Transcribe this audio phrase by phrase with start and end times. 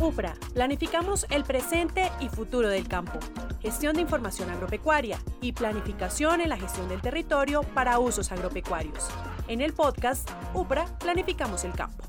[0.00, 3.18] UPRA, planificamos el presente y futuro del campo,
[3.60, 9.08] gestión de información agropecuaria y planificación en la gestión del territorio para usos agropecuarios.
[9.48, 12.04] En el podcast UPRA, planificamos el campo.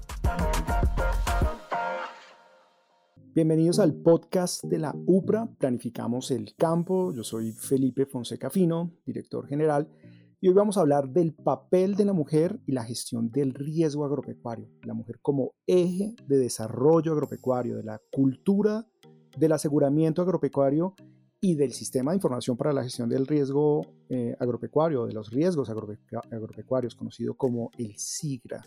[3.33, 7.13] Bienvenidos al podcast de la UPRA, Planificamos el Campo.
[7.13, 9.87] Yo soy Felipe Fonseca Fino, director general,
[10.39, 14.05] y hoy vamos a hablar del papel de la mujer y la gestión del riesgo
[14.05, 14.69] agropecuario.
[14.83, 18.85] La mujer como eje de desarrollo agropecuario, de la cultura
[19.35, 20.93] del aseguramiento agropecuario
[21.41, 25.69] y del sistema de información para la gestión del riesgo eh, agropecuario, de los riesgos
[25.69, 28.63] agropecuarios, conocido como el SIGRA.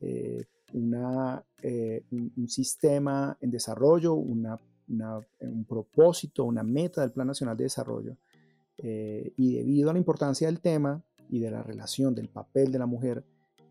[0.00, 7.56] Eh, una, eh, un, sistema en desarrollo, una, un propósito, una meta del Plan Nacional
[7.56, 8.16] de Desarrollo
[8.78, 12.78] eh, y debido a la importancia del tema y de la relación del papel de
[12.78, 13.24] la mujer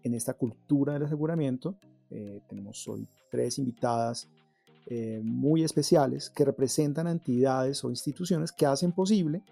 [0.04, 1.76] en esta cultura del aseguramiento,
[2.10, 4.28] eh, tenemos hoy tres invitadas
[4.88, 9.44] eh, muy especiales que representan entidades o instituciones que hacen posible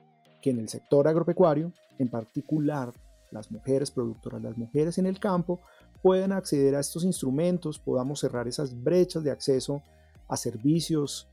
[0.41, 2.91] que en el sector agropecuario, en particular
[3.31, 5.59] las mujeres productoras, las mujeres en el campo,
[6.01, 9.83] puedan acceder a estos instrumentos, podamos cerrar esas brechas de acceso
[10.27, 11.27] a servicios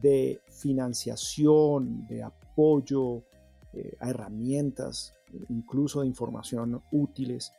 [0.00, 3.22] de financiación, de apoyo,
[3.72, 5.12] eh, a herramientas,
[5.48, 7.52] incluso de información útiles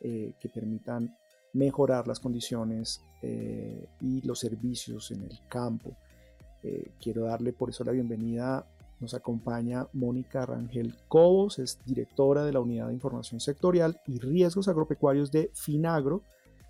[0.00, 1.16] eh, que permitan
[1.52, 5.96] mejorar las condiciones eh, y los servicios en el campo.
[6.98, 8.66] quiero darle por eso la bienvenida.
[8.98, 14.68] Nos acompaña Mónica Rangel Cobos, es directora de la Unidad de Información Sectorial y Riesgos
[14.68, 16.22] Agropecuarios de Finagro,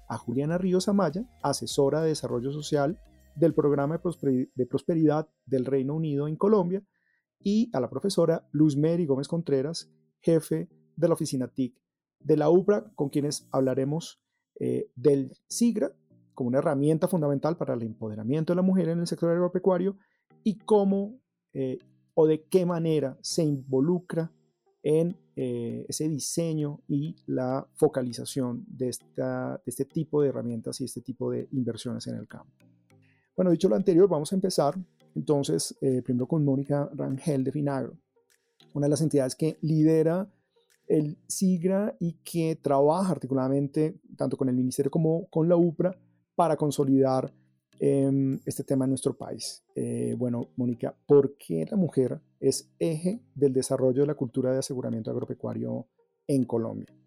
[0.09, 2.99] a Juliana Ríos Amaya, asesora de Desarrollo Social
[3.37, 4.01] del Programa
[4.55, 6.83] de Prosperidad del Reino Unido en Colombia,
[7.41, 9.91] y a la profesora Luz Mary Gómez Contreras,
[10.21, 11.79] jefe de la oficina TIC
[12.21, 14.21] de la UPRA, con quienes hablaremos
[14.59, 15.93] eh, del SIGRA
[16.33, 19.97] como una herramienta fundamental para el empoderamiento de la mujer en el sector agropecuario
[20.43, 21.21] y cómo
[21.53, 21.79] eh,
[22.15, 24.33] o de qué manera se involucra
[24.83, 30.85] en eh, ese diseño y la focalización de, esta, de este tipo de herramientas y
[30.85, 32.53] este tipo de inversiones en el campo.
[33.37, 34.77] Bueno, dicho lo anterior, vamos a empezar
[35.17, 37.97] entonces eh, primero con Mónica Rangel de Finagro,
[38.75, 40.29] una de las entidades que lidera
[40.87, 45.97] el SIGRA y que trabaja articuladamente tanto con el Ministerio como con la UPRA
[46.37, 47.33] para consolidar
[47.81, 49.65] em, este tema en nuestro país.
[49.75, 54.59] Eh, bueno, Mónica, ¿por qué la mujer es eje del desarrollo de la cultura de
[54.59, 55.87] aseguramiento agropecuario
[56.27, 57.04] en Colombia?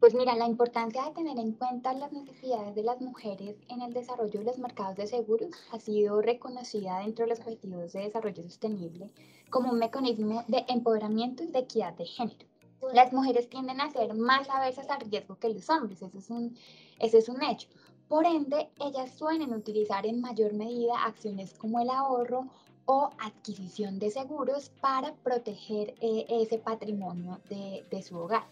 [0.00, 3.92] Pues mira, la importancia de tener en cuenta las necesidades de las mujeres en el
[3.92, 8.44] desarrollo de los mercados de seguros ha sido reconocida dentro de los objetivos de desarrollo
[8.44, 9.10] sostenible
[9.50, 12.46] como un mecanismo de empoderamiento y de equidad de género.
[12.94, 16.56] Las mujeres tienden a ser más aversas al riesgo que los hombres, eso es un,
[17.00, 17.68] ese es un hecho.
[18.06, 22.46] Por ende, ellas suelen utilizar en mayor medida acciones como el ahorro
[22.86, 28.46] o adquisición de seguros para proteger eh, ese patrimonio de, de su hogar.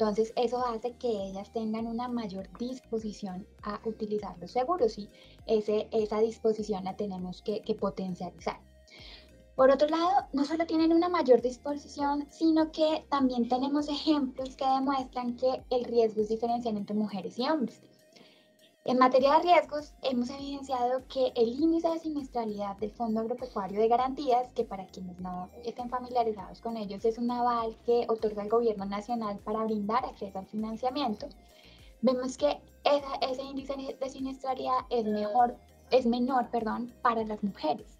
[0.00, 5.10] Entonces, eso hace que ellas tengan una mayor disposición a utilizar los seguros y
[5.46, 8.58] ese, esa disposición la tenemos que, que potencializar.
[9.56, 14.64] Por otro lado, no solo tienen una mayor disposición, sino que también tenemos ejemplos que
[14.64, 17.82] demuestran que el riesgo es diferencial entre mujeres y hombres.
[18.90, 23.86] En materia de riesgos, hemos evidenciado que el índice de siniestralidad del Fondo Agropecuario de
[23.86, 28.48] Garantías, que para quienes no estén familiarizados con ellos, es un aval que otorga el
[28.48, 31.28] gobierno nacional para brindar acceso al financiamiento,
[32.02, 35.54] vemos que ese índice de siniestralidad es, mejor,
[35.92, 37.99] es menor perdón, para las mujeres.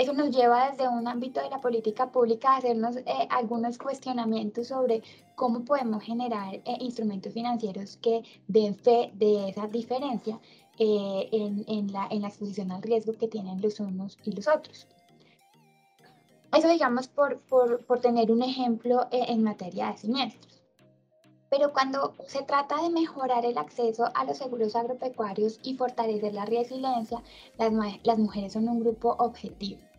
[0.00, 4.68] Eso nos lleva desde un ámbito de la política pública a hacernos eh, algunos cuestionamientos
[4.68, 5.02] sobre
[5.34, 10.40] cómo podemos generar eh, instrumentos financieros que den fe de esa diferencia
[10.78, 14.86] eh, en, la, en, la, exposición al riesgo que tienen los unos y los otros.
[16.56, 20.62] Eso digamos por, por, por tener un ejemplo en materia de siniestros.
[21.50, 26.46] Pero cuando se trata de mejorar el acceso a los seguros agropecuarios y fortalecer la
[26.46, 27.22] resiliencia,
[27.58, 29.89] las mujeres son un grupo objetivo.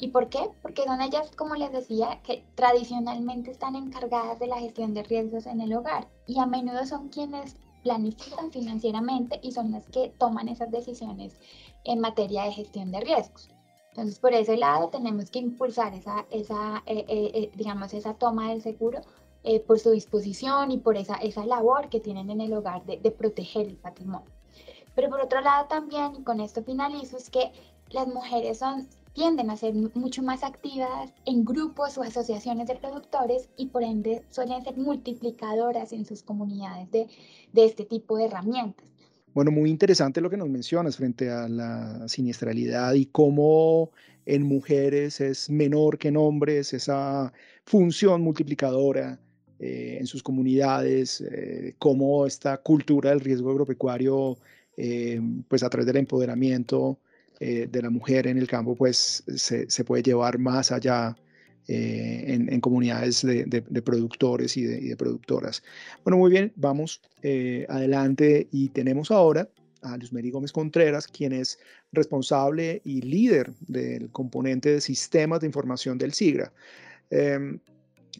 [0.00, 0.48] ¿Y por qué?
[0.62, 5.46] Porque son ellas, como les decía, que tradicionalmente están encargadas de la gestión de riesgos
[5.46, 10.48] en el hogar y a menudo son quienes planifican financieramente y son las que toman
[10.48, 11.36] esas decisiones
[11.84, 13.50] en materia de gestión de riesgos.
[13.90, 18.50] Entonces, por ese lado, tenemos que impulsar esa, esa eh, eh, eh, digamos, esa toma
[18.50, 19.00] del seguro
[19.66, 23.10] por su disposición y por esa, esa labor que tienen en el hogar de, de
[23.10, 24.28] proteger el patrimonio.
[24.94, 27.50] Pero por otro lado también, y con esto finalizo, es que
[27.88, 33.48] las mujeres son tienden a ser mucho más activas en grupos o asociaciones de productores
[33.56, 37.06] y por ende suelen ser multiplicadoras en sus comunidades de,
[37.52, 38.86] de este tipo de herramientas.
[39.34, 43.90] Bueno, muy interesante lo que nos mencionas frente a la siniestralidad y cómo
[44.26, 47.32] en mujeres es menor que en hombres esa
[47.64, 49.18] función multiplicadora
[49.60, 54.38] eh, en sus comunidades, eh, cómo esta cultura del riesgo agropecuario,
[54.76, 56.98] eh, pues a través del empoderamiento
[57.40, 61.16] de la mujer en el campo, pues se, puede llevar más allá
[61.68, 65.62] en, comunidades de, productores y de, productoras.
[66.04, 67.00] Bueno, muy bien, vamos
[67.68, 69.48] adelante y tenemos ahora
[69.82, 71.58] a Luz Gómez Contreras, quien es
[71.92, 76.52] responsable y líder del componente de sistemas de información del SIGRA.
[77.10, 77.58] Em,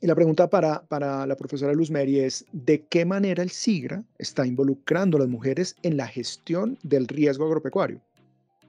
[0.01, 4.47] y la pregunta para, para la profesora Luz es, ¿de qué manera el SIGRA está
[4.47, 8.01] involucrando a las mujeres en la gestión del riesgo agropecuario?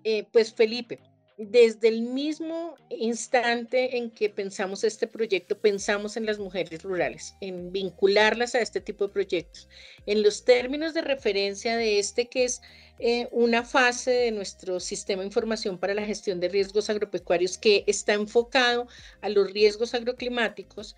[0.04, 1.00] Eh, pues Felipe,
[1.38, 7.72] desde el mismo instante en que pensamos este proyecto, pensamos en las mujeres rurales, en
[7.72, 9.68] vincularlas a este tipo de proyectos.
[10.06, 12.62] En los términos de referencia de este, que es
[13.00, 17.84] eh, una fase de nuestro sistema de información para la gestión de riesgos agropecuarios que
[17.88, 18.88] está enfocado
[19.22, 20.96] a los riesgos agroclimáticos,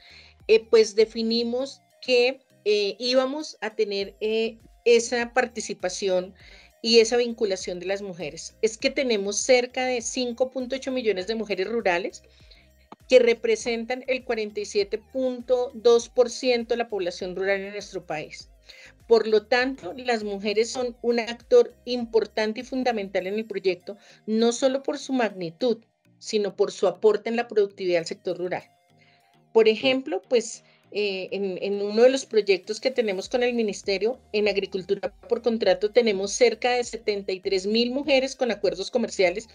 [0.48, 4.16] eh, pues definimos que íbamos a tener
[4.86, 6.36] esa participación
[6.82, 8.56] y esa vinculación de las mujeres.
[8.62, 12.24] Es que tenemos cerca de 5.8 millones de mujeres rurales
[13.08, 18.50] que representan el 47.2% de la población rural en nuestro país.
[19.08, 24.54] Por lo tanto, las mujeres son un actor importante y fundamental en el proyecto, no
[24.54, 25.80] solo por su magnitud,
[26.20, 28.64] sino por su aporte en la productividad del sector rural.
[29.52, 30.64] Por ejemplo, pues
[30.94, 35.92] eh, en, uno de los proyectos que tenemos con el Ministerio en Agricultura por contrato
[35.92, 39.48] tenemos cerca de 73 mil mujeres con acuerdos comerciales.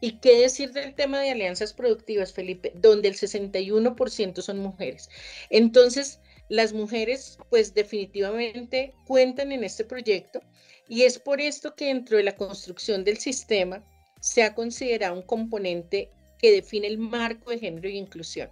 [0.00, 2.72] ¿Y qué decir del tema de alianzas productivas, Felipe?
[2.74, 5.08] Donde el 61% son mujeres.
[5.48, 10.40] Entonces, las mujeres, pues definitivamente cuentan en este proyecto
[10.88, 13.82] y es por esto que dentro de la construcción del sistema
[14.20, 18.50] se ha considerado un componente que define el marco de género y inclusión.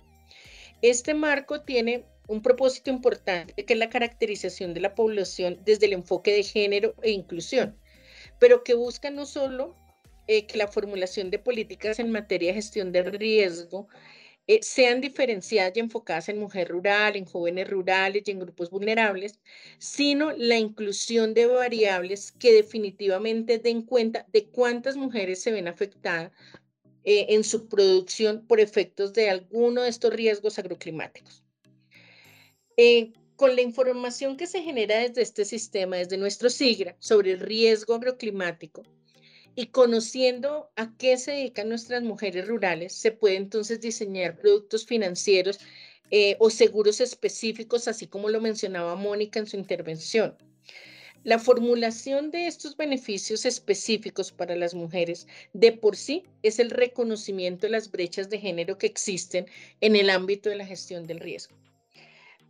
[0.81, 5.95] Este marco tiene un propósito importante que es la caracterización de la población desde el
[5.95, 7.77] enfoque de género e inclusión,
[8.39, 9.77] pero que busca no solo
[10.29, 13.89] eh, que la formulación de políticas en materia de gestión de riesgo
[14.49, 19.41] eh, sean diferenciadas y enfocadas en mujer rural, en jóvenes rurales y en grupos vulnerables,
[19.79, 26.33] sino la inclusión de variables que definitivamente den cuenta de cuántas mujeres se ven afectadas
[27.05, 31.42] eh, en su producción por efectos de alguno de estos riesgos agroclimáticos.
[32.77, 37.41] Eh, con la información que se genera desde este sistema, desde nuestro SIGRA, sobre el
[37.41, 38.83] riesgo agroclimático
[39.55, 45.59] y conociendo a qué se dedican nuestras mujeres rurales, se puede entonces diseñar productos financieros
[46.11, 50.37] eh, o seguros específicos, así como lo mencionaba Mónica en su intervención.
[51.25, 57.67] La formulación de estos beneficios específicos para las mujeres de por sí es el reconocimiento
[57.67, 59.47] de las brechas de género que existen
[59.81, 61.57] en el ámbito de la gestión del riesgo.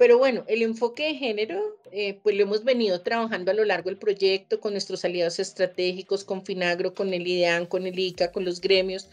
[0.02, 3.88] Pero bueno, el enfoque de género, eh, pues lo hemos venido trabajando a lo largo
[3.88, 8.44] del proyecto con nuestros aliados estratégicos, con Finagro, con el IDEAN, con el ICA, con
[8.44, 9.08] los gremios,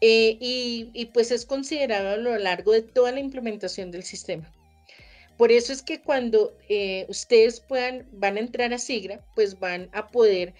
[0.00, 4.52] eh, y, pues es considerado a lo largo de toda la implementación del sistema.
[5.36, 9.88] Por eso es que cuando eh, ustedes puedan, van a entrar a SIGRA, pues van
[9.92, 10.54] a poder,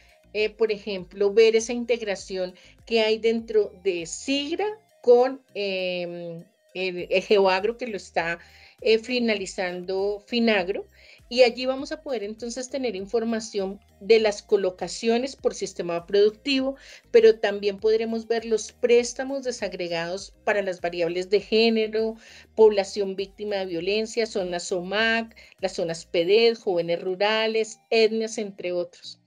[0.59, 2.55] por ejemplo, ver esa integración
[2.87, 8.39] que hay dentro de SIGRA con em, el GeoAgro que lo está
[8.83, 10.87] eh, finalizando Finagro.
[11.29, 16.77] Y allí vamos a poder entonces tener información de las colocaciones por sistema productivo,
[17.11, 22.15] pero también podremos ver los préstamos desagregados para las variables de género,
[22.55, 29.19] población víctima de violencia, zonas SOMAC, las zonas PEDED, jóvenes rurales, etnias, entre otros.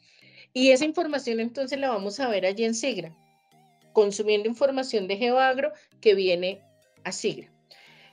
[0.53, 3.13] Y esa información entonces la vamos a ver allí en SIGRA,
[3.91, 6.62] consumiendo información de GeoAgro que viene
[7.03, 7.51] a SIGRA.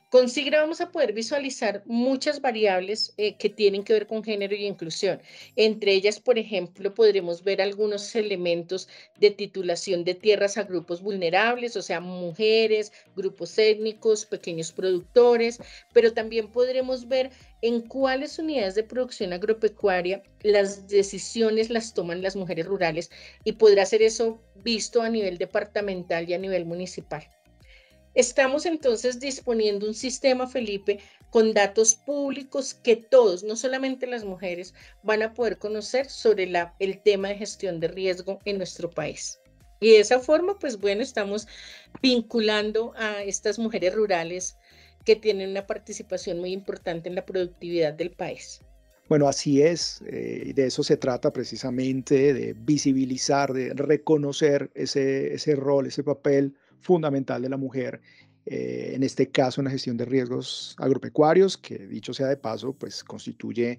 [0.09, 4.55] Con SIGRA vamos a poder visualizar muchas variables eh, que tienen que ver con género
[4.55, 5.21] y inclusión.
[5.57, 11.77] Entre ellas, por ejemplo, podremos ver algunos elementos de titulación de tierras a grupos vulnerables,
[11.77, 15.59] o sea, mujeres, grupos étnicos, pequeños productores,
[15.93, 22.37] pero también podremos ver en cuáles unidades de producción agropecuaria las decisiones las toman las
[22.37, 23.11] mujeres rurales
[23.43, 27.29] y podrá ser eso visto a nivel departamental y a nivel municipal.
[28.17, 34.73] Estamos entonces disponiendo un sistema, Felipe, con datos públicos que todos, no solamente las mujeres,
[35.03, 39.39] van a poder conocer sobre el tema de gestión de riesgo en nuestro país.
[39.81, 41.47] Y de esa forma, pues bueno, estamos
[42.01, 44.57] vinculando a estas mujeres rurales
[45.05, 48.63] que tienen una participación muy importante en la productividad del país.
[49.11, 55.55] Bueno, así es, eh, de eso se trata precisamente, de visibilizar, de reconocer ese, ese
[55.55, 58.01] rol, ese papel fundamental de la mujer,
[58.45, 62.73] eh, en este caso en la gestión de riesgos agropecuarios, que dicho sea de paso,
[62.73, 63.79] pues constituye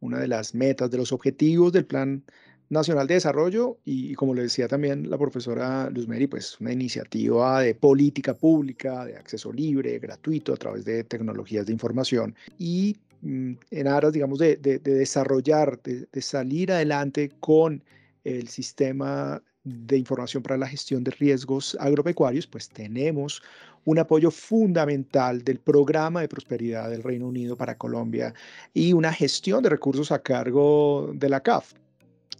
[0.00, 2.24] una de las metas, de los objetivos del Plan
[2.68, 3.78] Nacional de Desarrollo.
[3.84, 9.16] Y, como le decía también la profesora Luzmeri, pues una iniciativa de política pública, de
[9.16, 12.34] acceso libre, gratuito a través de tecnologías de información.
[12.58, 17.82] Y Mm, en aras, digamos, de, desarrollar, de, salir adelante con
[18.24, 23.42] el sistema de información para la gestión de riesgos agropecuarios, pues tenemos
[23.84, 28.32] un apoyo fundamental del programa de prosperidad del Reino Unido para Colombia
[28.72, 31.72] y una gestión de recursos a cargo de la CAF,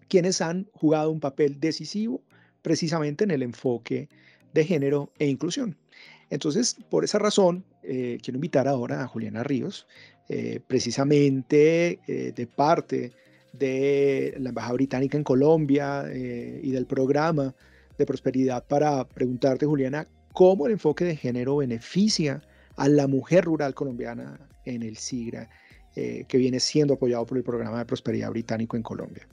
[0.09, 2.23] quienes han jugado un papel decisivo
[2.62, 4.09] precisamente en el enfoque
[4.54, 5.76] de género e inclusión.
[6.30, 9.87] Entonces, por esa razón, eh, quiero invitar ahora a Juliana Ríos,
[10.28, 13.12] eh, precisamente eh, de parte
[13.58, 17.54] de la Embajada Británica en Colombia eh, y del programa
[17.98, 22.42] de prosperidad para preguntarte, Juliana, cómo el enfoque de género beneficia
[22.76, 25.48] a la mujer rural colombiana en el SIGRA,
[25.94, 29.26] que viene siendo apoyado por el programa de prosperidad británico en Colombia.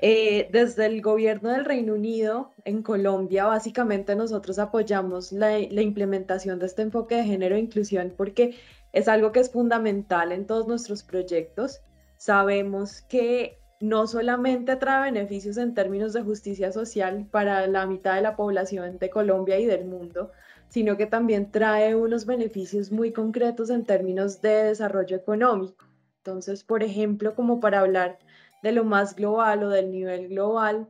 [0.00, 6.66] desde el gobierno del Reino Unido en Colombia, básicamente nosotros apoyamos la, la, implementación de
[6.66, 8.54] este enfoque de género e inclusión porque
[8.96, 11.82] es algo que es fundamental en todos nuestros proyectos.
[12.16, 18.22] Sabemos que no solamente trae beneficios en términos de justicia social para la mitad de
[18.22, 20.32] la población de Colombia y del mundo,
[20.68, 25.86] sino que también trae unos beneficios muy concretos en términos de desarrollo económico.
[26.18, 28.18] Entonces, por ejemplo, como para hablar
[28.62, 30.88] de lo más global o del nivel global,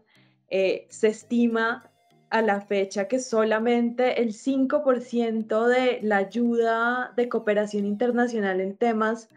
[0.49, 1.91] eh, se estima
[2.31, 9.29] a la fecha que solamente el 5% de la ayuda de cooperación internacional en temas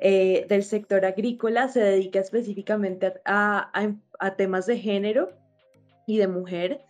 [0.00, 3.70] eh, del sector agrícola se dedica específicamente a,
[4.36, 5.30] temas de género
[6.06, 6.80] y de mujer.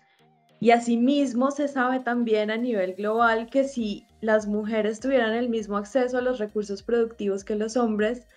[0.60, 5.76] Y asimismo se sabe también a nivel global que si las mujeres tuvieran el mismo
[5.76, 8.28] acceso a los recursos productivos que los hombres,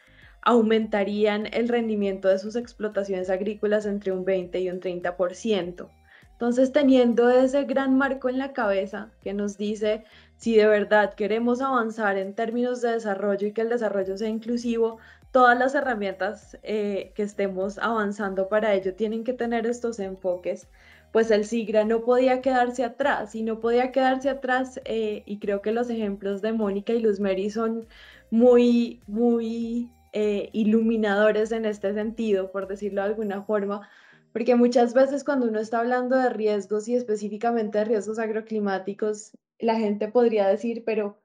[0.42, 5.90] aumentarían el rendimiento de sus explotaciones agrícolas entre un 20 y un 30%.
[6.32, 10.04] Entonces, teniendo ese gran marco en la cabeza que nos dice
[10.44, 14.98] si de verdad queremos avanzar en términos de desarrollo y que el desarrollo sea inclusivo,
[15.32, 20.68] todas las herramientas eh, que estemos avanzando para ello tienen que tener estos enfoques,
[21.14, 25.62] pues el SIGRA no podía quedarse atrás y no podía quedarse atrás eh, y creo
[25.62, 27.88] que los ejemplos de Mónica y Luz Mary son
[28.30, 33.88] muy, muy eh, iluminadores en este sentido, por decirlo de alguna forma,
[34.34, 39.76] porque muchas veces cuando uno está hablando de riesgos y específicamente de riesgos agroclimáticos, la
[39.78, 41.22] gente podría decir, pero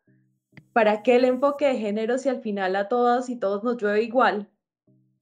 [0.72, 4.02] ¿para qué el enfoque de género si al final a todas y todos nos llueve
[4.02, 4.48] igual?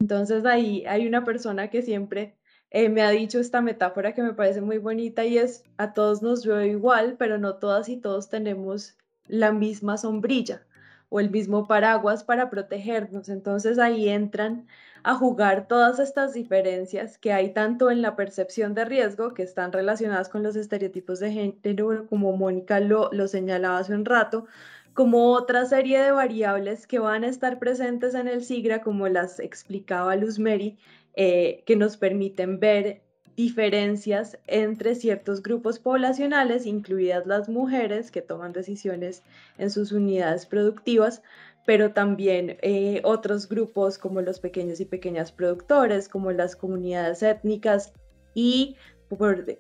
[0.01, 2.37] Entonces ahí hay una persona que siempre
[2.71, 6.23] eh, me ha dicho esta metáfora que me parece muy bonita y es, a todos
[6.23, 8.97] nos llueve igual, pero no todas y todos tenemos
[9.27, 10.67] la misma sombrilla
[11.09, 13.29] o el mismo paraguas para protegernos.
[13.29, 14.67] Entonces ahí entran
[15.07, 19.71] a jugar todas estas diferencias que hay tanto en la percepción de riesgo, que están
[19.71, 24.47] relacionadas con los estereotipos de género, como Mónica lo, lo señalaba hace un rato,
[24.95, 29.39] como otra serie de variables que van a estar presentes en el SIGRA, como las
[29.39, 30.77] explicaba Luz Mary,
[31.15, 33.03] eh, que nos permiten ver
[33.37, 39.23] diferencias entre ciertos grupos poblacionales, incluidas las mujeres que toman decisiones
[39.57, 41.23] en sus unidades productivas,
[41.67, 47.93] pero también eh, otros grupos como los pequeños y pequeñas productores, como las comunidades étnicas
[48.35, 48.77] y,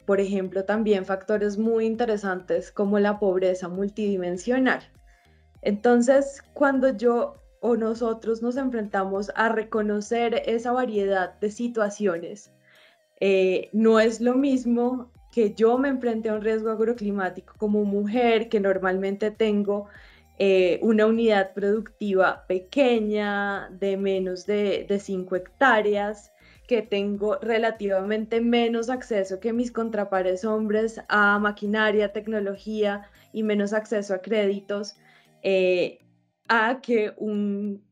[0.06, 4.80] por, ejemplo, también factores muy interesantes como la pobreza multidimensional.
[5.62, 12.52] Entonces, cuando yo o nosotros nos enfrentamos a reconocer esa variedad de situaciones,
[13.18, 18.48] eh, no es lo mismo que yo me enfrente a un riesgo agroclimático como mujer
[18.48, 19.88] que normalmente tengo
[20.38, 26.32] eh, una unidad productiva pequeña de menos de, 5 hectáreas,
[26.68, 34.14] que tengo relativamente menos acceso que mis contrapares hombres a maquinaria, tecnología y menos acceso
[34.14, 34.96] a créditos,
[35.42, 36.00] eh,
[36.48, 37.84] a que un,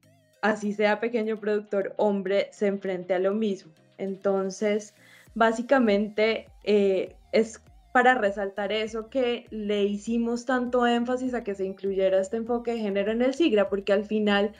[0.42, 3.72] así sea pequeño productor hombre, se enfrente a lo mismo.
[3.96, 4.94] Entonces,
[5.34, 7.62] básicamente eh, es
[7.94, 12.80] para resaltar eso que le hicimos tanto énfasis a que se incluyera este enfoque de
[12.80, 14.52] género en el SIGRA, porque al final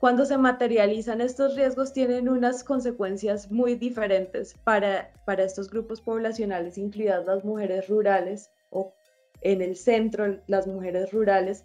[0.00, 6.76] cuando se materializan estos riesgos tienen unas consecuencias muy diferentes para, para estos grupos poblacionales,
[6.76, 8.92] incluidas las mujeres rurales o
[9.42, 11.64] en el centro las mujeres rurales,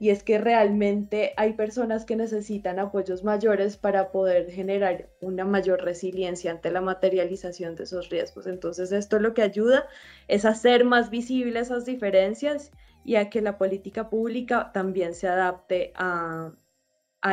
[0.00, 5.84] y es que realmente hay personas que necesitan apoyos mayores para poder generar una mayor
[5.84, 8.46] resiliencia ante la materialización de esos riesgos.
[8.46, 9.86] Entonces esto lo que ayuda
[10.26, 12.72] es hacer más visibles esas diferencias
[13.04, 16.54] y a que la política pública también se adapte a,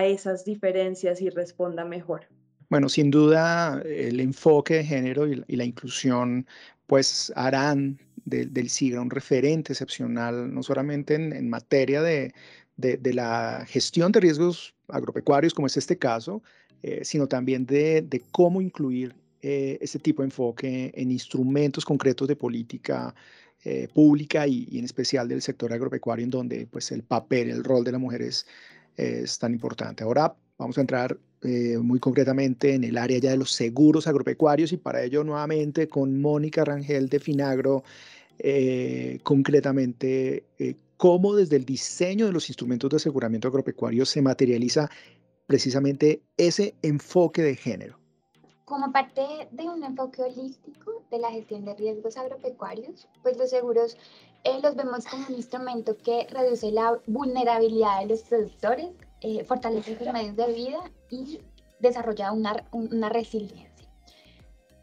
[0.03, 2.27] esas diferencias y responda mejor.
[2.69, 6.45] Bueno, sin duda el enfoque de género y, la inclusión
[6.85, 7.97] pues harán
[8.27, 12.33] del SIGRA un referente excepcional, no solamente en, materia de,
[12.77, 16.43] la gestión de riesgos agropecuarios, como es este caso,
[16.83, 22.35] eh, sino también de, cómo incluir eh, este tipo de enfoque en instrumentos concretos de
[22.35, 23.15] política
[23.63, 27.83] eh, pública y, en especial del sector agropecuario, en donde pues, el papel, el rol
[27.83, 28.45] de la mujer es,
[28.97, 30.03] es tan importante.
[30.03, 31.17] Ahora vamos a entrar
[31.81, 36.19] muy concretamente en el área ya de los seguros agropecuarios y para ello nuevamente con
[36.19, 37.83] Mónica Rangel de Finagro
[38.39, 44.89] eh, concretamente eh, cómo desde el diseño de los instrumentos de aseguramiento agropecuario se materializa
[45.45, 47.99] precisamente ese enfoque de género.
[48.65, 53.95] Como parte de un enfoque holístico de la gestión de riesgos agropecuarios, pues los seguros
[54.43, 58.89] eh, los vemos como un instrumento que reduce la vulnerabilidad de los productores,
[59.47, 61.39] fortalece sus medios de vida y
[61.79, 63.76] desarrolla una, una resiliencia.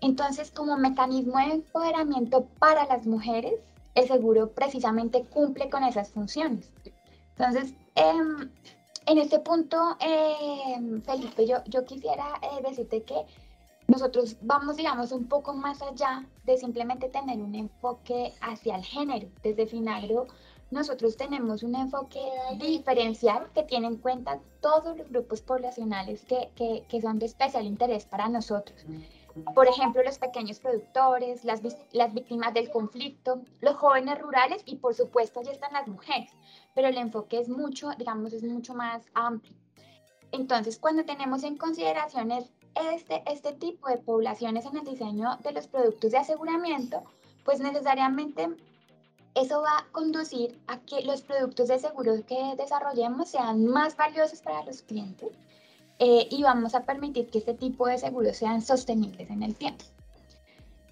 [0.04, 3.54] Entonces, como mecanismo de empoderamiento para las mujeres,
[3.94, 6.70] el seguro precisamente cumple con esas funciones.
[7.38, 8.50] Entonces, em,
[9.06, 13.14] en este punto, em, Felipe, yo, yo quisiera eh, decirte que
[13.88, 19.28] nosotros vamos, digamos, un poco más allá de simplemente tener un enfoque hacia el género.
[19.42, 20.26] Desde Finagro,
[20.70, 22.20] nosotros tenemos un enfoque
[22.58, 27.64] diferencial que tiene en cuenta todos los grupos poblacionales que, que, que son de especial
[27.64, 28.84] interés para nosotros.
[29.54, 31.60] Por ejemplo, los pequeños productores, las,
[31.92, 36.30] las víctimas del conflicto, los jóvenes rurales y por supuesto ya están las mujeres,
[36.74, 39.56] pero el enfoque es mucho, digamos, es mucho más amplio.
[40.30, 45.66] Entonces, cuando tenemos en consideración este, este tipo de poblaciones en el diseño de los
[45.66, 47.02] productos de aseguramiento,
[47.44, 48.48] pues necesariamente
[49.34, 54.40] eso va a conducir a que los productos de seguro que desarrollemos sean más valiosos
[54.40, 55.30] para los clientes
[56.06, 59.84] eh, y vamos a permitir que este tipo de seguros sean sostenibles en el tiempo.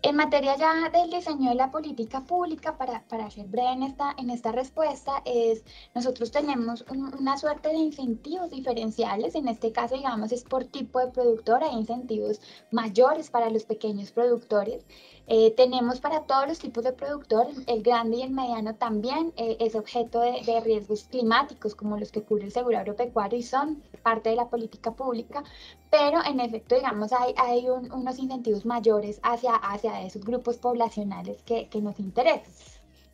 [0.00, 4.14] En materia ya del diseño de la política pública, para, para ser breve en esta,
[4.16, 9.34] en esta respuesta, es nosotros tenemos una suerte de incentivos diferenciales.
[9.34, 14.12] En este caso, digamos, es por tipo de productor, hay incentivos mayores para los pequeños
[14.12, 14.86] productores.
[15.28, 19.56] Eh, tenemos para todos los tipos de productor, el grande y el mediano también eh,
[19.60, 23.82] es objeto de, de, riesgos climáticos como los que cubre el seguro agropecuario y son
[24.02, 25.44] parte de la política pública,
[25.90, 31.68] pero en efecto, digamos, hay, hay unos incentivos mayores hacia, hacia esos grupos poblacionales que,
[31.68, 32.52] que nos interesan.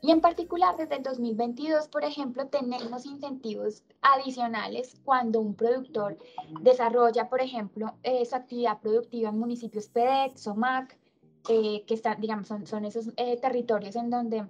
[0.00, 6.16] Y en particular, desde el 2022, por ejemplo, tenemos incentivos adicionales cuando un productor
[6.60, 10.96] desarrolla, por ejemplo, eh, su actividad productiva en municipios PEDEC, SOMAC,
[11.48, 14.46] eh, que están, digamos, son, son esos eh, territorios en donde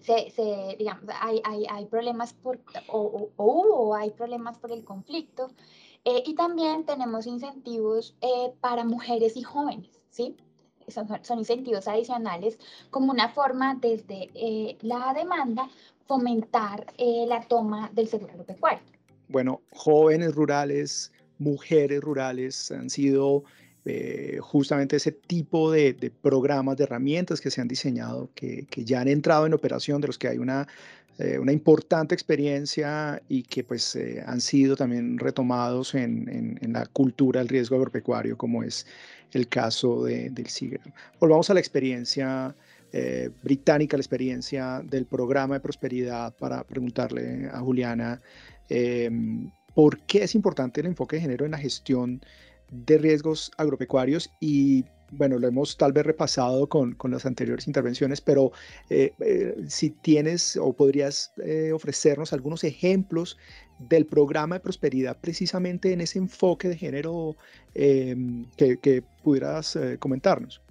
[0.00, 4.84] se, se, digamos, hay, hay, hay problemas por, o, o, o, hay problemas por el
[4.84, 5.50] conflicto.
[6.04, 10.36] Eh, y también tenemos incentivos eh, para mujeres y jóvenes, ¿sí?
[10.88, 12.58] Son, son, incentivos adicionales
[12.90, 15.70] como una forma desde eh, la demanda
[16.06, 18.82] fomentar la toma del seguro agropecuario.
[19.28, 23.44] Bueno, jóvenes rurales, mujeres rurales han sido
[24.40, 29.08] justamente ese tipo de, de, programas, de herramientas que se han diseñado, que, ya han
[29.08, 30.66] entrado en operación, de los que hay una
[31.18, 37.48] eh, importante experiencia y que pues eh, han sido también retomados en, la cultura del
[37.48, 38.84] riesgo agropecuario, como es
[39.32, 40.82] el caso de, del SIGRA.
[41.20, 42.54] Volvamos a la experiencia
[42.92, 48.20] eh, británica, la experiencia del programa de prosperidad, para preguntarle a Juliana
[48.68, 52.20] em, por qué es importante el enfoque de género en la gestión
[52.70, 54.84] de riesgos agropecuarios y
[55.16, 58.52] bueno, lo hemos tal vez repasado con, con las anteriores intervenciones, pero
[58.90, 63.38] eh, eh, si tienes o podrías eh, ofrecernos algunos ejemplos
[63.78, 67.36] del programa de prosperidad precisamente en ese enfoque de género
[67.74, 70.63] que, que, pudieras comentarnos.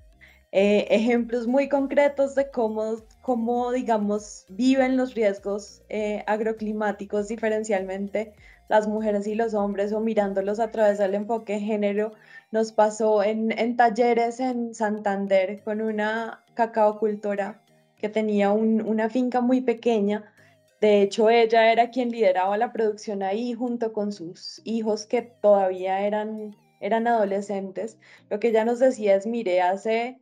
[0.55, 5.81] Ejemplos muy concretos de cómo, cómo, digamos, viven los riesgos
[6.27, 8.33] agroclimáticos diferencialmente
[8.69, 12.13] las mujeres y los hombres o mirándolos a través del enfoque de género
[12.51, 17.61] nos pasó en, talleres en Santander con una cacaocultora
[17.97, 20.33] que tenía una finca muy pequeña.
[20.81, 26.01] De hecho, ella era quien lideraba la producción ahí junto con sus hijos que todavía
[26.01, 27.97] eran, eran adolescentes.
[28.29, 30.19] Lo que ella nos decía es, mire, hace,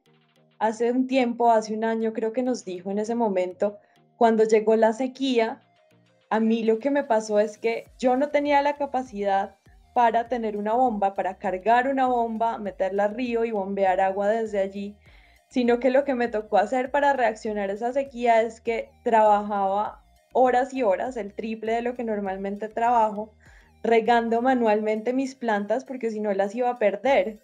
[0.62, 3.80] hace un tiempo, hace un año creo que nos dijo en ese momento,
[4.16, 5.60] cuando llegó la sequía,
[6.30, 9.56] a mí lo que me pasó es que yo no tenía la capacidad
[9.96, 14.60] para tener una bomba, para cargar una bomba, meterla al río y bombear agua desde
[14.60, 14.96] allí,
[15.48, 20.04] sino que lo que me tocó hacer para reaccionar a esa sequía es que trabajaba
[20.32, 23.34] horas y horas, el triple de lo que normalmente trabajo,
[23.82, 27.40] regando manualmente mis plantas porque si no las iba a perder.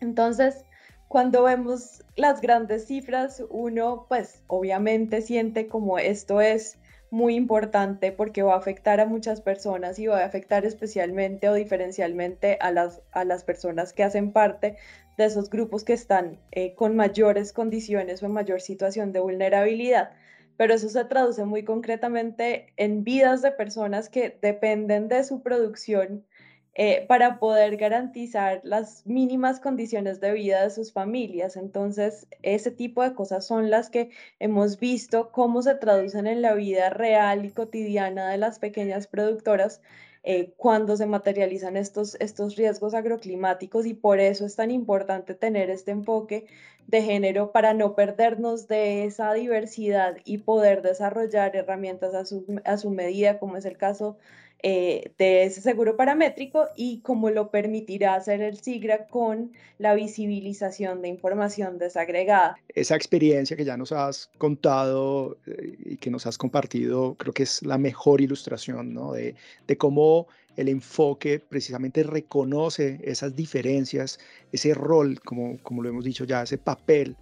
[0.00, 0.64] Entonces,
[1.08, 6.78] cuando vemos las grandes cifras, uno pues obviamente siente como esto es
[7.10, 11.54] muy importante porque va a afectar a muchas personas y va a afectar especialmente o
[11.54, 14.76] diferencialmente a las, a las personas que hacen parte
[15.16, 20.10] de esos grupos que están eh, con mayores condiciones o en mayor situación de vulnerabilidad.
[20.56, 26.24] Pero eso se traduce muy concretamente en vidas de personas que dependen de su producción
[26.76, 31.56] eh, para poder garantizar las mínimas condiciones de vida de sus familias.
[31.56, 34.10] Entonces, ese tipo de cosas son las que
[34.40, 39.80] hemos visto cómo se traducen en la vida real y cotidiana de las pequeñas productoras
[40.26, 45.68] eh, cuando se materializan estos, estos riesgos agroclimáticos y por eso es tan importante tener
[45.68, 46.46] este enfoque
[46.86, 52.78] de género para no perdernos de esa diversidad y poder desarrollar herramientas a su, a
[52.78, 54.16] su medida, como es el caso
[54.66, 61.02] eh, de ese seguro paramétrico y cómo lo permitirá hacer el SIGRA con la visibilización
[61.02, 62.56] de información desagregada.
[62.68, 67.42] Esa experiencia que ya nos has contado eh, y que nos has compartido, creo que
[67.42, 69.12] es la mejor ilustración ¿no?
[69.12, 69.34] de,
[69.66, 74.18] de cómo el enfoque precisamente reconoce esas diferencias,
[74.50, 77.18] ese rol, como, como lo hemos dicho ya, ese papel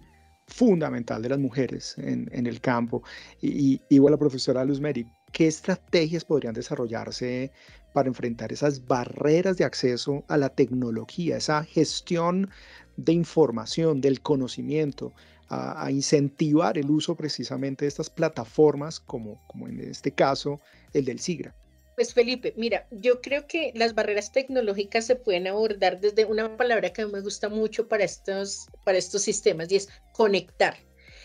[0.47, 3.03] fundamental de las mujeres en, en el campo.
[3.41, 7.51] Y, y igual la profesora Luz Meri, ¿qué estrategias podrían desarrollarse
[7.91, 12.49] para enfrentar esas barreras de acceso a la tecnología, esa gestión
[12.95, 15.11] de información, del conocimiento,
[15.49, 20.59] a, incentivar el uso precisamente de estas plataformas, como, como en este caso
[20.93, 21.53] el del SIGRA?
[21.95, 26.91] Pues Felipe, mira, yo creo que las barreras tecnológicas se pueden abordar desde una palabra
[26.91, 30.75] que me gusta mucho para estos, para estos sistemas y es conectar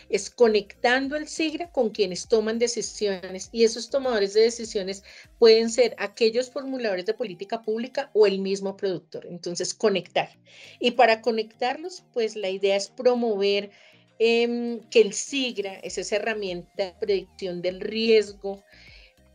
[0.09, 5.03] es conectando el SIGRA con quienes toman decisiones y esos tomadores de decisiones
[5.37, 9.25] pueden ser aquellos formuladores de política pública o el mismo productor.
[9.27, 10.29] Entonces, conectar.
[10.79, 13.69] Y para conectarlos, pues la idea es promover
[14.19, 18.63] em, que el SIGRA es esa herramienta de predicción del riesgo,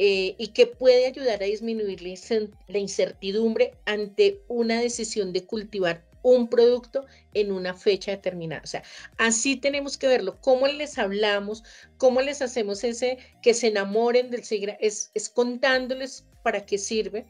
[0.01, 6.49] eh, y que puede ayudar a disminuir la incertidumbre ante una decisión de cultivar un
[6.49, 8.63] producto en una fecha determinada.
[8.65, 8.83] O sea,
[9.19, 10.41] así tenemos que verlo.
[10.41, 11.63] ¿Cómo les hablamos?
[11.99, 14.77] ¿Cómo les hacemos ese que se enamoren del SIGRA?
[14.81, 17.27] Es, es contándoles para qué sirve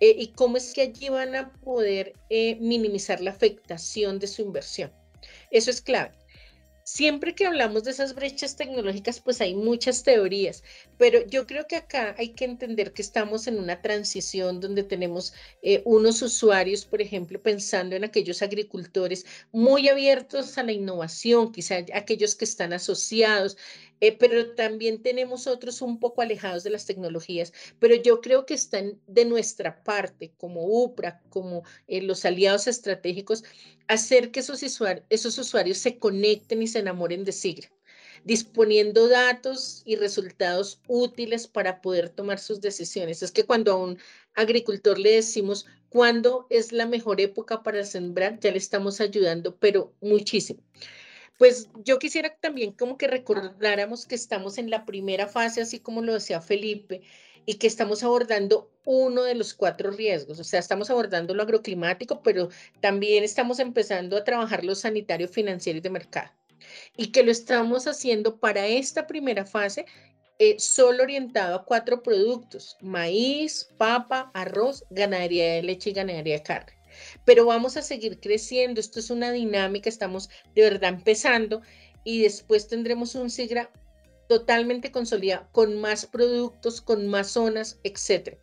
[0.00, 4.42] eh, y cómo es que allí van a poder eh, minimizar la afectación de su
[4.42, 4.92] inversión.
[5.50, 6.12] Eso es clave.
[6.88, 10.62] Siempre que hablamos de esas brechas tecnológicas, pues hay muchas teorías,
[10.96, 15.34] pero yo creo que acá hay que entender que estamos en una transición donde tenemos
[15.62, 21.84] eh, unos usuarios, por ejemplo, pensando en aquellos agricultores muy abiertos a la innovación, quizá
[21.92, 23.56] aquellos que están asociados,
[24.00, 28.54] eh, pero también tenemos otros un poco alejados de las tecnologías, pero yo creo que
[28.54, 33.44] están de nuestra parte, como UPRA, como eh, los aliados estratégicos,
[33.88, 37.70] hacer que esos, esos usuarios se conecten y se enamoren de SIGRA
[38.24, 43.22] disponiendo datos y resultados útiles para poder tomar sus decisiones.
[43.22, 43.98] Es que cuando a un
[44.34, 49.94] agricultor le decimos cuándo es la mejor época para sembrar, ya le estamos ayudando, pero
[50.00, 50.60] muchísimo.
[51.38, 56.02] Pues yo quisiera también como que recordáramos que estamos en la primera fase, así como
[56.02, 57.02] lo decía Felipe,
[57.44, 60.40] y que estamos abordando uno de los cuatro riesgos.
[60.40, 62.48] O sea, estamos abordando lo agroclimático, pero
[62.80, 66.32] también estamos empezando a trabajar lo sanitario, financiero y de mercado.
[66.96, 69.86] Y que lo estamos haciendo para esta primera fase
[70.38, 76.42] eh, solo orientado a cuatro productos, maíz, papa, arroz, ganadería de leche y ganadería de
[76.42, 76.76] carne
[77.24, 78.80] pero vamos a seguir creciendo.
[78.80, 81.62] Esto es una dinámica, estamos de verdad empezando
[82.04, 83.70] y después tendremos un SIGRA
[84.28, 88.36] totalmente consolidado, con más productos, con más zonas, etc.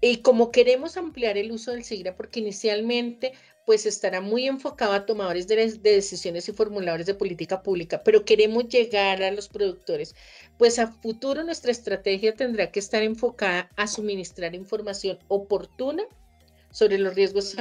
[0.00, 3.32] Y como queremos ampliar el uso del SIGRA, porque inicialmente
[3.64, 8.24] pues estará muy enfocado a tomadores de, de, decisiones y formuladores de política pública, pero
[8.24, 10.16] queremos llegar a los productores,
[10.58, 16.02] pues a futuro nuestra estrategia tendrá que estar enfocada a suministrar información oportuna
[16.72, 17.56] sobre los riesgos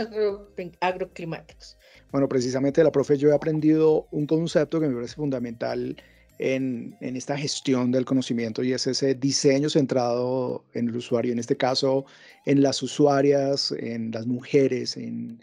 [0.79, 1.77] agroclimáticos.
[2.11, 5.95] Bueno, precisamente la profe, yo he aprendido un concepto que me parece fundamental
[6.39, 11.39] en, en, esta gestión del conocimiento y es ese diseño centrado en el usuario, en
[11.39, 12.05] este caso
[12.45, 15.39] en las usuarias, en las mujeres, en,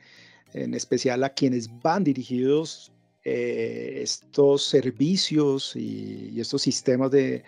[0.55, 2.91] en especial a quienes van dirigidos
[3.31, 7.45] eh, estos servicios y, estos sistemas de,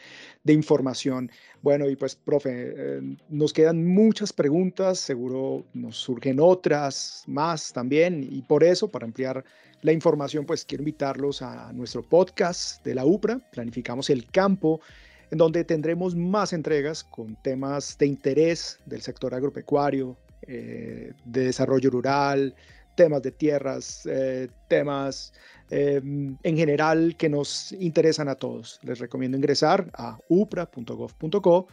[0.46, 1.30] información.
[1.62, 8.22] Bueno, y pues, profe, eh, nos quedan muchas preguntas, seguro nos surgen otras más también,
[8.22, 9.44] y por eso, para ampliar
[9.82, 14.80] la información, pues quiero invitarlos a nuestro podcast de la UPRA, Planificamos el Campo,
[15.30, 21.90] en donde tendremos más entregas con temas de interés del sector agropecuario, eh, de desarrollo
[21.90, 22.54] rural,
[23.00, 25.32] temas de tierras, eh, temas
[25.70, 28.78] em, en general que nos interesan a todos.
[28.82, 31.66] Les recomiendo ingresar a upra.gov.co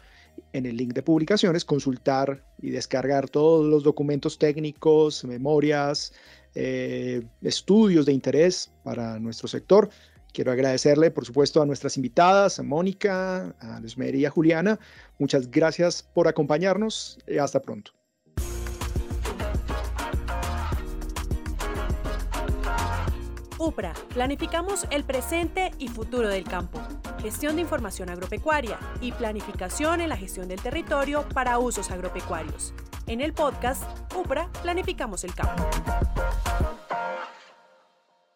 [0.53, 6.13] en el link de publicaciones, consultar y descargar todos los documentos técnicos, memorias,
[6.55, 9.89] eh, estudios de interés para nuestro sector.
[10.31, 14.79] Quiero agradecerle, por supuesto, a nuestras invitadas, a Mónica, a Luzmeri y a Juliana.
[15.19, 17.96] Muchas gracias por acompañarnos y hasta pronto.
[23.59, 26.79] UPRA, planificamos el presente y futuro del campo,
[27.21, 32.73] gestión de información agropecuaria y planificación en la gestión del territorio para usos agropecuarios.
[33.07, 33.83] En el podcast
[34.15, 35.63] UPRA, planificamos el campo.